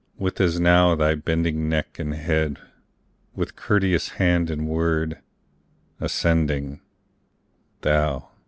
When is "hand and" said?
4.17-4.67